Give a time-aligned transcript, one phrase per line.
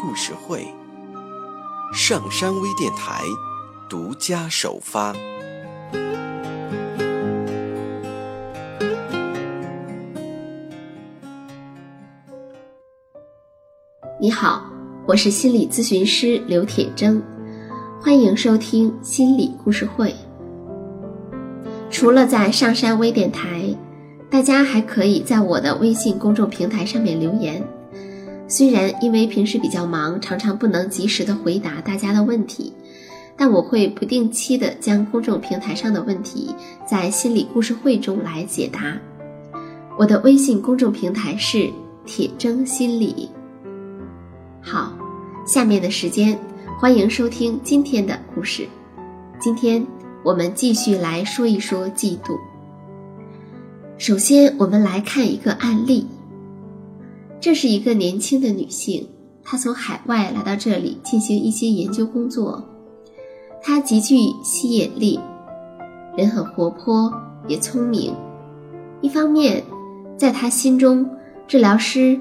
[0.00, 0.66] 故事会，
[1.92, 3.22] 上山微电台
[3.86, 5.14] 独家首发。
[14.18, 14.64] 你好，
[15.06, 17.20] 我是心理咨询师刘铁铮，
[18.00, 20.14] 欢迎收听心理故事会。
[21.90, 23.76] 除了在上山微电台。
[24.30, 27.60] 大家还可以在我的微信公众平台上面留言。
[28.50, 32.72] 虽然因为平时比较忙，常常不能及时的回答大家的问题，
[33.36, 36.52] 但我会不定期的将公众平台上的问题
[36.84, 38.98] 在心理故事会中来解答。
[39.96, 41.70] 我的微信公众平台是
[42.04, 43.30] 铁铮心理。
[44.60, 44.98] 好，
[45.46, 46.36] 下面的时间
[46.80, 48.66] 欢迎收听今天的故事。
[49.38, 49.86] 今天
[50.24, 52.36] 我们继续来说一说嫉妒。
[53.96, 56.04] 首先，我们来看一个案例。
[57.40, 59.08] 这是一个年轻的女性，
[59.42, 62.62] 她从海外来到这里进行一些研究工作。
[63.62, 65.18] 她极具吸引力，
[66.16, 67.10] 人很活泼，
[67.48, 68.14] 也聪明。
[69.00, 69.64] 一方面，
[70.18, 71.08] 在她心中，
[71.48, 72.20] 治疗师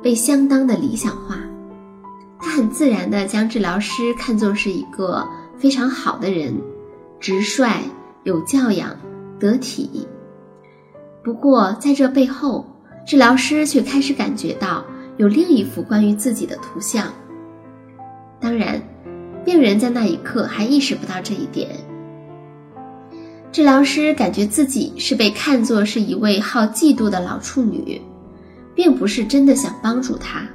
[0.00, 1.36] 被相当的理想化。
[2.38, 5.26] 她很自然地将治疗师看作是一个
[5.58, 6.54] 非常好的人，
[7.18, 7.82] 直率、
[8.22, 8.96] 有教养、
[9.40, 10.06] 得体。
[11.24, 12.64] 不过，在这背后，
[13.10, 14.84] 治疗师却开始感觉到
[15.16, 17.12] 有另一幅关于自己的图像。
[18.40, 18.80] 当然，
[19.44, 21.70] 病人在那一刻还意识不到这一点。
[23.50, 28.00] 治疗师感觉自己是被看作是一位好嫉妒的老处女，
[28.76, 30.46] 并不是真的想帮助他。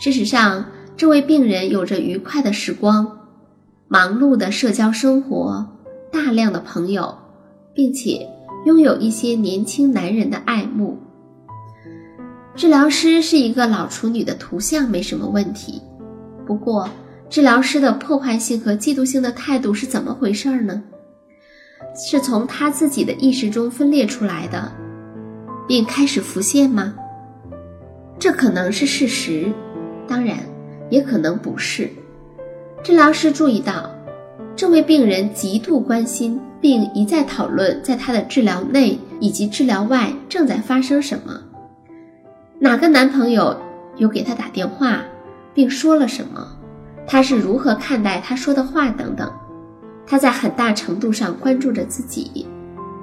[0.00, 0.64] 事实上，
[0.96, 3.18] 这位病人有着愉快的时光，
[3.86, 5.64] 忙碌的社交生活，
[6.10, 7.18] 大量的朋友。
[7.72, 8.26] 并且
[8.66, 10.98] 拥有一些年轻男人的爱慕。
[12.56, 15.80] 治疗师是一个老处女的图像没什么问题，
[16.44, 16.90] 不过
[17.30, 20.82] 治疗师的破坏性和嫉妒性的态度是怎么回事呢？
[21.94, 24.72] 是从他自己的意识中分裂出来的，
[25.68, 26.92] 并开始浮现吗？
[28.18, 29.46] 这可能是事实，
[30.08, 30.38] 当然
[30.90, 31.88] 也可能不是。
[32.82, 33.94] 治疗师注意到，
[34.56, 36.40] 这位病人极度关心。
[36.58, 41.40] 并一再讨论，在他的治疗内以及治疗外正在发生什么。
[42.58, 43.56] 哪个男朋友
[43.98, 45.04] 有给他打电话，
[45.54, 46.44] 并说了什么？
[47.06, 49.30] 他是如何看待他说的话等等。
[50.06, 52.46] 他在很大程度上关注着自己，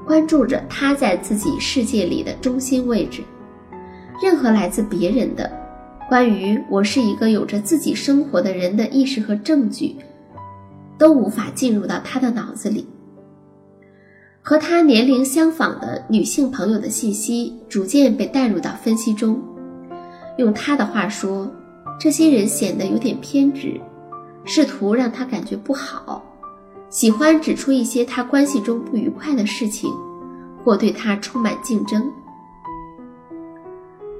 [0.06, 3.22] 关注着他在自己世界里的中心位置。
[4.22, 5.50] 任何来自别人的
[6.10, 9.96] 关于我是一个有着自己生活的人的意识和证据，
[10.98, 12.88] 都无法进入到他的脑子里。
[14.42, 19.42] 和他年龄相仿的女性朋友的信息逐渐被带入到分析中。
[20.38, 21.50] 用他的话说，
[22.00, 23.80] 这些人显得有点偏执，
[24.44, 26.22] 试图让他感觉不好，
[26.90, 29.90] 喜欢指出一些他关系中不愉快的事情，
[30.64, 32.12] 或对他充满竞争。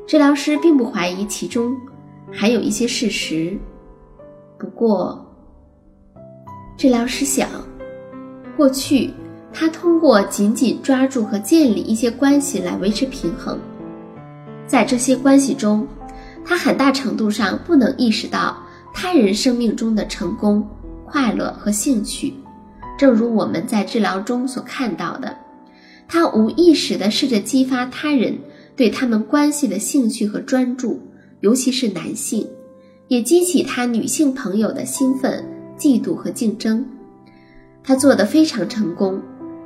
[0.08, 1.76] 治疗师并不怀疑其中
[2.32, 3.58] 还有一些事实，
[4.58, 5.26] 不过，
[6.78, 7.50] 治疗师想，
[8.58, 9.12] 过去。
[9.56, 13.60] 他通过紧紧抓住和建立一些关系来维持平衡，
[14.66, 15.88] 在这些关系中，
[16.44, 18.58] 他很大程度上不能意识到
[18.92, 20.68] 他人生命中的成功、
[21.06, 22.34] 快乐和兴趣。
[22.98, 25.38] 正如我们在治疗中所看到的，
[26.08, 28.36] 他无意识地试着激发他人
[28.76, 31.00] 对他们关系的兴趣和专注，
[31.42, 32.48] 尤其是男性，
[33.08, 35.46] 也激起他女性朋友的兴奋、
[35.84, 36.86] 嫉妒和竞争。
[37.84, 39.22] 他做得非常成功。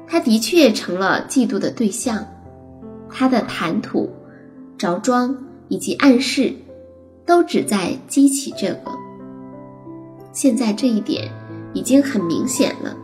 [0.08, 2.26] 他的确成了嫉妒的对象，
[3.08, 4.10] 他的谈吐、
[4.78, 5.38] 着装
[5.68, 6.52] 以及暗示，
[7.24, 8.92] 都旨在激起这个。
[10.32, 11.30] 现在这一点
[11.74, 12.96] 已经很明显了。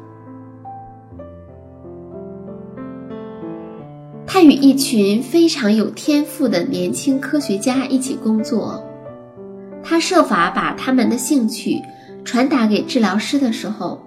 [4.26, 8.82] 他与一群非常有天赋的年轻科学家一起工作，
[9.84, 11.82] 他设法把他们的兴趣
[12.24, 14.02] 传达给治疗师的时候。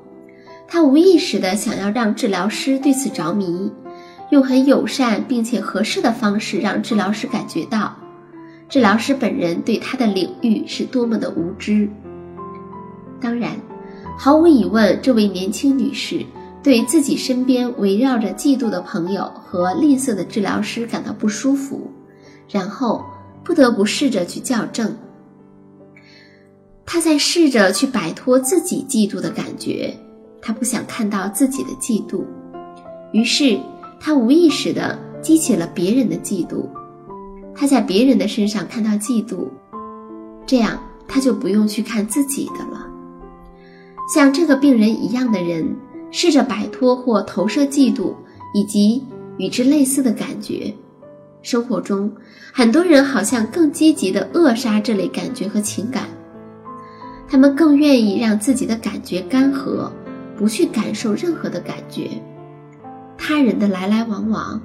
[0.69, 3.71] 他无意识地想要让治疗师对此着迷，
[4.31, 7.95] 用很友善并且合适的方式让治疗师感觉到，
[8.69, 11.89] 治疗师本人对他的领域是多么的无知。
[13.21, 13.53] 当然，
[14.19, 16.27] 毫无疑问，这位年轻女士
[16.65, 21.89] 对自己身边围绕着嫉妒的朋友和吝啬的治疗师感到不舒服，
[22.51, 23.05] 然后
[23.45, 24.93] 不得不试着去校正。
[26.87, 29.93] 他在试着去摆脱自己嫉妒的感觉，
[30.41, 32.25] 他不想看到自己的嫉妒，
[33.13, 33.59] 于是
[33.99, 36.65] 他无意识地激起了别人的嫉妒。
[37.55, 39.49] 他在别人的身上看到嫉妒，
[40.47, 40.79] 这样
[41.09, 42.87] 他就不用去看自己的了。
[44.15, 45.75] 像这个病人一样的人，
[46.13, 48.15] 试着摆脱或投射嫉妒
[48.55, 49.03] 以及
[49.39, 50.73] 与之类似的感觉。
[51.43, 52.13] 生活中，
[52.53, 56.05] 很多人好像更积极地扼杀这类感觉和情感。
[57.29, 59.91] 他们更愿意让自己的感觉干涸，
[60.37, 62.11] 不去感受任何的感觉。
[63.19, 64.61] 他人的来来往往，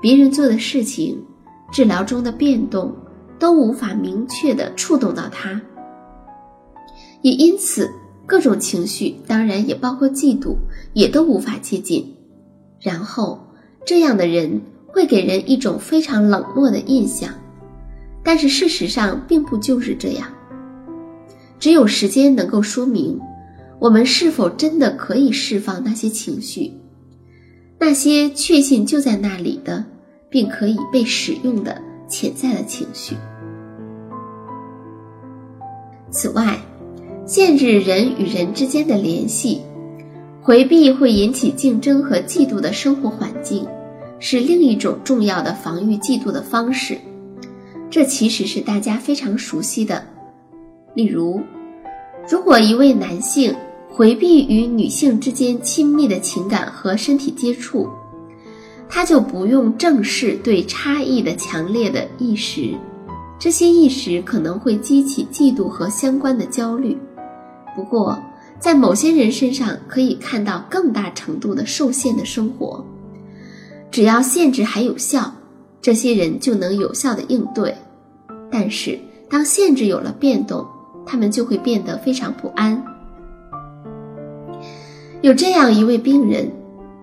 [0.00, 1.18] 别人做的事情，
[1.72, 2.94] 治疗中的变动，
[3.38, 5.60] 都无法明确的触动到他。
[7.22, 7.90] 也因此，
[8.24, 10.56] 各种情绪，当然也包括嫉妒，
[10.92, 12.14] 也都无法接近。
[12.80, 13.40] 然后，
[13.84, 17.34] 这样的人会给人一种非常冷漠的印象，
[18.22, 20.28] 但是事实上并不就是这样。
[21.60, 23.20] 只有时间能够说明，
[23.78, 26.72] 我们是否真的可以释放那些情绪，
[27.78, 29.84] 那些确信就在那里的，
[30.30, 33.14] 并可以被使用的潜在的情绪。
[36.10, 36.58] 此外，
[37.26, 39.60] 限制人与人之间的联系，
[40.40, 43.66] 回避会引起竞争和嫉妒的生活环境，
[44.18, 46.96] 是另一种重要的防御嫉妒的方式。
[47.90, 50.02] 这其实是大家非常熟悉的。
[50.94, 51.40] 例如，
[52.28, 53.54] 如果一位男性
[53.88, 57.88] 回避与女性之间亲密的情感和身体接触，
[58.88, 62.74] 他就不用正视对差异的强烈的意识，
[63.38, 66.98] 这些意识可能会激起嫉妒和相关的焦虑。
[67.76, 68.20] 不过，
[68.58, 72.84] 在某些人身上可以看到更大程度的受限的生活。
[73.90, 75.32] 只要限制还有效，
[75.80, 77.74] 这些人就能有效的应对。
[78.50, 78.98] 但是，
[79.28, 80.66] 当限制有了变动，
[81.10, 82.80] 他们就会变得非常不安。
[85.22, 86.48] 有这样一位病人，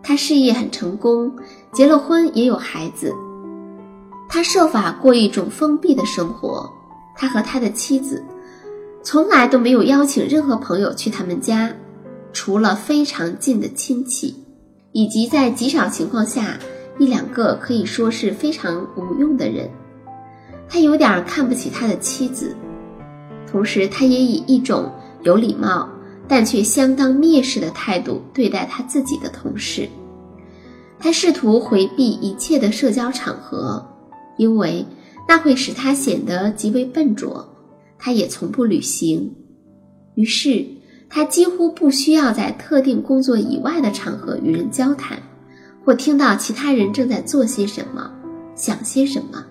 [0.01, 1.29] 他事业很成功，
[1.73, 3.13] 结了婚，也有孩子。
[4.29, 6.71] 他设法过一种封闭的生活。
[7.17, 8.23] 他和他的妻子
[9.03, 11.69] 从来都没有邀请任何朋友去他们家，
[12.31, 14.33] 除了非常近的亲戚，
[14.93, 16.57] 以及在极少情况下
[16.97, 19.69] 一两个可以说是非常无用的人。
[20.69, 22.55] 他有点看不起他的妻子。
[23.49, 24.91] 同时，他也以一种
[25.23, 25.87] 有礼貌
[26.27, 29.87] 但却相当蔑视的态度对待他自己的同事。
[30.99, 33.87] 他试图回避一切的社交场合，
[34.37, 34.85] 因为
[35.27, 37.47] 那会使他显得极为笨拙。
[37.97, 39.33] 他也从不旅行，
[40.15, 40.65] 于是
[41.09, 45.17] 他几乎不需要在特定工作以外的场合与人交谈，
[45.85, 48.11] 或听到其他人正在做些什么、
[48.55, 49.43] 想些什么。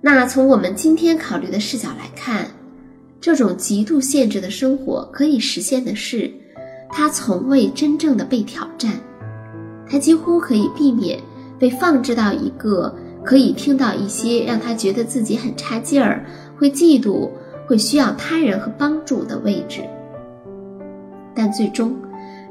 [0.00, 2.46] 那从我们今天考虑的视角来看。
[3.22, 6.28] 这种极度限制的生活可以实现的是，
[6.90, 8.94] 他从未真正的被挑战，
[9.88, 11.20] 他几乎可以避免
[11.56, 12.92] 被放置到一个
[13.24, 16.26] 可以听到一些让他觉得自己很差劲儿、
[16.58, 17.30] 会嫉妒、
[17.64, 19.82] 会需要他人和帮助的位置。
[21.32, 21.96] 但最终，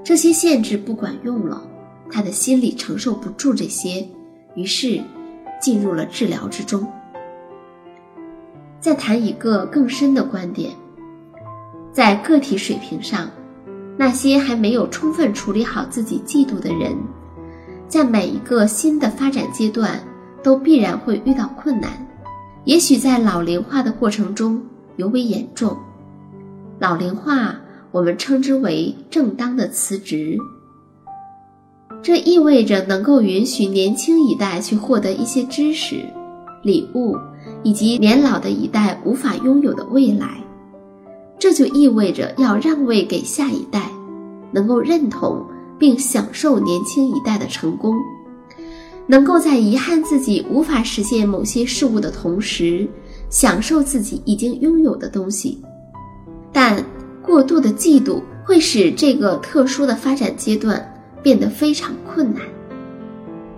[0.05, 1.61] 这些限制不管用了，
[2.09, 4.07] 他的心理承受不住这些，
[4.55, 5.01] 于是
[5.61, 6.87] 进入了治疗之中。
[8.81, 10.71] 再谈一个更深的观点，
[11.93, 13.29] 在个体水平上，
[13.95, 16.97] 那些还没有充分处理好自己嫉妒的人，
[17.87, 20.01] 在每一个新的发展阶段
[20.41, 21.91] 都必然会遇到困难，
[22.65, 24.59] 也许在老龄化的过程中
[24.95, 25.77] 尤为严重。
[26.79, 27.55] 老龄化
[27.91, 30.39] 我们称之为正当的辞职，
[32.01, 36.03] 这意味着能够允许年轻一代去获得一些知识、
[36.63, 37.15] 礼物。
[37.63, 40.43] 以及年老的一代无法拥有的未来，
[41.37, 43.89] 这就意味着要让位给下一代，
[44.51, 45.45] 能够认同
[45.77, 47.95] 并享受年轻一代的成功，
[49.07, 52.87] 能够在遗憾自己无法实现某些事物的同时，
[53.29, 55.61] 享受自己已经拥有的东西。
[56.51, 56.83] 但
[57.21, 60.83] 过度的嫉妒会使这个特殊的发展阶段
[61.23, 62.41] 变得非常困难。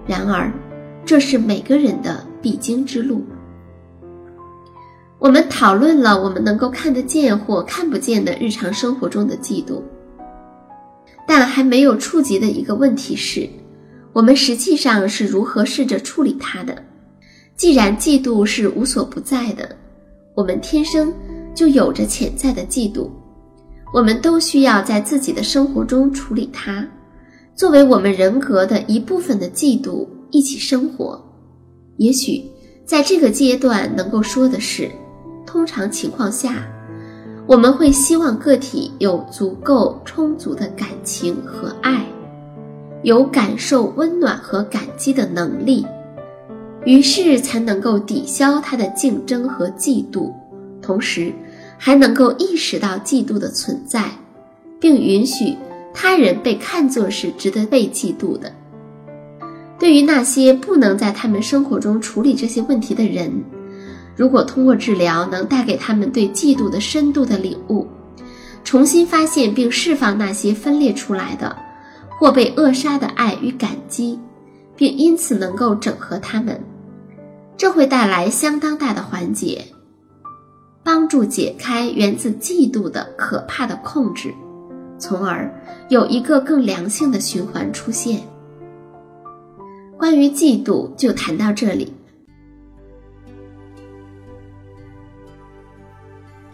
[0.06, 0.52] 然而，
[1.06, 3.24] 这是每个人的必经之路。
[5.24, 9.82] 我们讨论了我们能够看得见或看不见的日常生活中的嫉妒，
[11.26, 13.48] 但还没有触及的一个问题是：
[14.12, 16.76] 我们实际上是如何试着处理它的？
[17.56, 19.74] 既然嫉妒是无所不在的，
[20.36, 21.14] 我们天生
[21.56, 23.10] 就有着潜在的嫉妒，
[23.94, 26.86] 我们都需要在自己的生活中处理它，
[27.56, 31.18] 作为我们人格的一部分的嫉妒一起生活。
[31.96, 32.44] 也许
[32.86, 34.92] 在这个阶段能够说的是，
[35.54, 36.66] 通常情况下。
[37.46, 42.06] 我们会希望个体有足够充足的感情和爱，
[43.04, 45.86] 有感受温暖和感激的能力，
[46.86, 50.32] 于是才能够抵消他的竞争和嫉妒，
[50.82, 51.32] 同时
[51.78, 54.06] 还能够意识到嫉妒的存在，
[54.80, 55.56] 并允许
[55.94, 58.50] 他人被看作是值得被嫉妒的。
[59.78, 63.30] 对于那些不能在他们生活中处理这些问题的人。
[64.16, 67.88] 如果通过治疗能带给他们对嫉妒的深度的领悟，
[68.64, 71.56] 重新发现并释放那些分裂出来的
[72.20, 74.20] 或被扼杀的爱与感激，
[74.76, 76.62] 并因此能够整合他们，
[77.58, 79.66] 这会带来相当大的缓解，
[80.84, 84.34] 帮助解开源自嫉妒的可怕的控制，
[85.00, 85.52] 从而
[85.90, 88.22] 有一个更良性的循环出现。
[89.98, 91.92] 关于嫉妒，就谈到这里。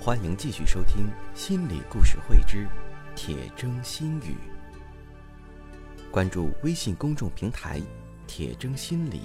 [0.02, 2.66] 欢迎继续收听心理故事会之
[3.18, 4.34] 铁铮心语。
[6.10, 7.82] 关注微信公众平台
[8.26, 9.24] “铁铮心理”，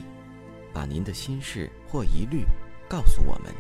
[0.75, 2.45] 把您的心事或疑虑
[2.89, 3.55] 告诉我们，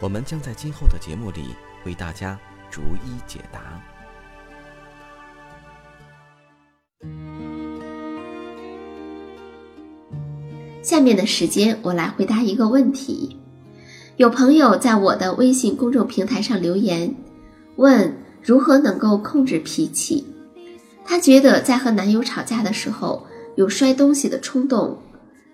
[0.00, 1.54] 我们将在今后的节目里
[1.84, 2.36] 为大家
[2.72, 3.80] 逐一解答。
[10.82, 13.38] 下面的时间，我来回答一个问题。
[14.16, 17.14] 有朋友在我的微信公众平台上留言，
[17.76, 20.24] 问如何能够控制脾气。
[21.04, 24.96] 她觉得在和男友吵架的时候，有摔东西的冲动，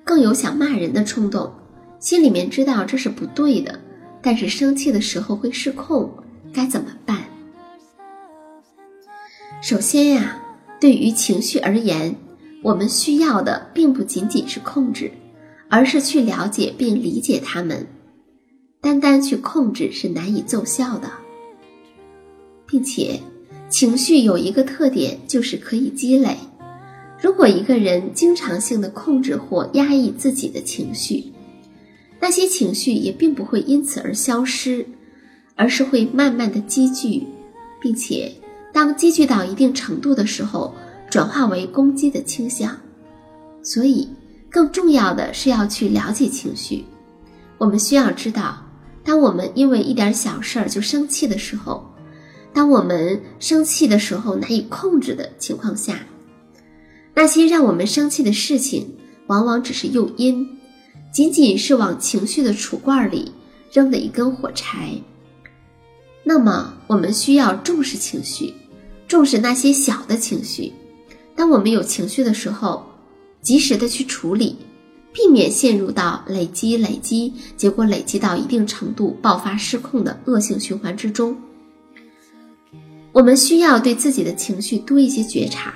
[0.05, 1.53] 更有想骂人的冲动，
[1.99, 3.81] 心里面知道这是不对的，
[4.23, 6.09] 但是生气的时候会失控，
[6.55, 7.19] 该怎么办？
[9.61, 10.41] 首先呀，
[10.81, 12.15] 对于情绪而言，
[12.63, 15.11] 我们需要的并不仅仅是控制，
[15.69, 17.85] 而是去了解并理解他们。
[18.83, 21.09] 单单去控制是难以奏效的，
[22.67, 23.21] 并且
[23.71, 26.37] 情绪有一个特点，就是可以积累。
[27.21, 31.33] 如果一个人经常性的控制或压抑自己的情绪，
[32.21, 34.85] 那些情绪也并不会因此而消失，
[35.55, 37.25] 而是会慢慢的积聚，
[37.81, 38.33] 并且
[38.73, 40.75] 当积聚到一定程度的时候，
[41.09, 42.77] 转化为攻击的倾向。
[43.63, 44.09] 所以，
[44.51, 46.85] 更重要的是要去了解情绪。
[47.59, 48.62] 我们需要知道。
[49.05, 51.93] 当我们因为一点小事儿就生气的时候，
[52.53, 55.99] 当我们生气的时候难以控制的情况下，
[57.15, 58.95] 那些让我们生气的事情，
[59.27, 60.47] 往往只是诱因，
[61.13, 63.33] 仅仅是往情绪的储罐里
[63.73, 64.91] 扔的一根火柴。
[66.25, 68.55] 那么，我们需要重视情绪，
[69.09, 70.73] 重视那些小的情绪。
[71.35, 72.87] 当我们有情绪的时候，
[73.41, 74.57] 及时的去处理。
[75.13, 81.37] 避免陷入到累积、累积，结果累积到一定程度爆发失控的恶性循环之中。
[83.13, 85.75] 我们需要对自己的情绪多一些觉察。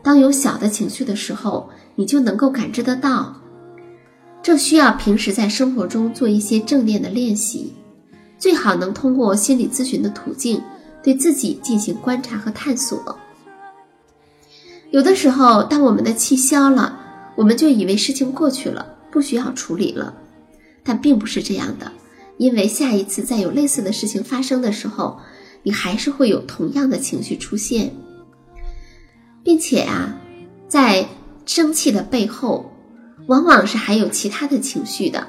[0.00, 3.34] 当有小的情绪的时候，你就能够感知得到。
[4.40, 7.74] 这需要平时在生活中做一些正念的练习，
[8.38, 10.62] 最好能通过心理咨询的途径
[11.02, 13.18] 对自己进行观察和探索。
[14.90, 17.06] 有的时候，当我们的气消了。
[17.38, 20.12] 我们就以为事情过去了，不需要处理了，
[20.82, 21.92] 但并不是这样的，
[22.36, 25.20] 因为下一次再有类似的事情发生的时候，
[25.62, 27.94] 你还是会有同样的情绪出现，
[29.44, 30.18] 并且啊，
[30.66, 31.06] 在
[31.46, 32.72] 生气的背后，
[33.28, 35.24] 往往是还有其他的情绪的，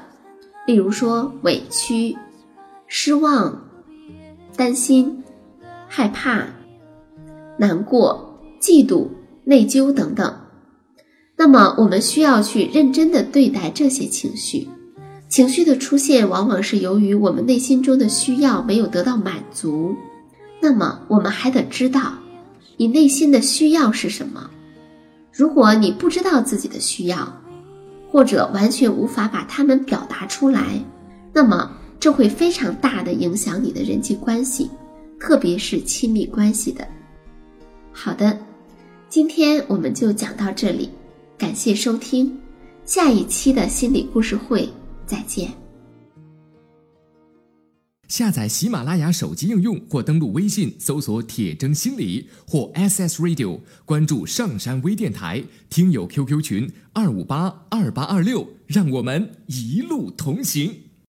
[0.66, 2.18] 例如说委屈、
[2.88, 3.68] 失望、
[4.56, 5.22] 担心、
[5.86, 6.44] 害怕、
[7.56, 9.06] 难过、嫉妒、
[9.44, 10.36] 内疚等等。
[11.40, 14.68] 那么，我们需要去认真的对待这些情绪。
[15.30, 19.96] 情绪的出现，往往是由于我们内心中的需要没有得到满足。
[20.60, 22.12] 那么，我们还得知道，
[22.76, 24.50] 你内心的需要是什么。
[25.32, 27.34] 如果你不知道自己的需要，
[28.10, 30.78] 或者完全无法把它们表达出来，
[31.32, 34.70] 那么这会非常大的影响你的人际关系，
[35.18, 36.86] 特别是亲密关系的。
[37.92, 38.38] 好的，
[39.08, 40.90] 今天我们就讲到这里。
[41.40, 42.38] 感谢收听，
[42.84, 44.68] 下一期的心理故事会
[45.06, 45.50] 再见。
[48.08, 58.46] 下载喜马拉雅手机应用或登录微信搜索“铁铮心理”或 SS Radio，关注上山微电台听友 QQ 群二五八二八二六。
[58.66, 60.89] 让我们一路同行。